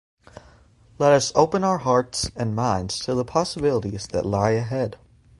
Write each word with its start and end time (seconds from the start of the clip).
Let 0.97 1.11
us 1.13 1.31
open 1.35 1.63
our 1.63 1.77
hearts 1.77 2.31
and 2.35 2.55
minds 2.55 2.97
to 3.05 3.13
the 3.13 3.23
possibilities 3.23 4.07
that 4.07 4.25
lie 4.25 4.49
ahead. 4.53 4.97